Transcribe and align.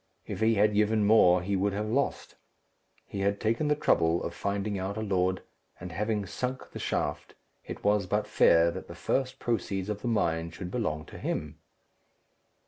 If 0.25 0.39
he 0.39 0.55
had 0.55 0.73
given 0.73 1.05
more, 1.05 1.43
he 1.43 1.55
would 1.55 1.73
have 1.73 1.85
lost. 1.87 2.33
He 3.05 3.19
had 3.19 3.39
taken 3.39 3.67
the 3.67 3.75
trouble 3.75 4.23
of 4.23 4.33
finding 4.33 4.79
out 4.79 4.97
a 4.97 5.01
lord; 5.01 5.43
and 5.79 5.91
having 5.91 6.25
sunk 6.25 6.71
the 6.71 6.79
shaft, 6.79 7.35
it 7.67 7.83
was 7.83 8.07
but 8.07 8.25
fair 8.25 8.71
that 8.71 8.87
the 8.87 8.95
first 8.95 9.37
proceeds 9.37 9.89
of 9.89 10.01
the 10.01 10.07
mine 10.07 10.49
should 10.49 10.71
belong 10.71 11.05
to 11.05 11.19
him. 11.19 11.59